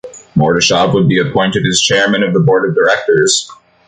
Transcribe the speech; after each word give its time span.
Mordashov 0.35 0.95
would 0.95 1.07
be 1.07 1.19
appointed 1.19 1.63
as 1.69 1.79
Chairman 1.79 2.23
of 2.23 2.33
the 2.33 2.39
Board 2.39 2.67
of 2.67 2.73
Directors. 2.73 3.51